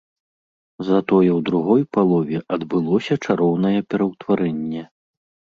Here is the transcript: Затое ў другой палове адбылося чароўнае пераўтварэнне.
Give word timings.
Затое 0.87 1.27
ў 1.33 1.35
другой 1.49 1.83
палове 1.97 2.37
адбылося 2.57 3.13
чароўнае 3.25 3.79
пераўтварэнне. 3.93 4.83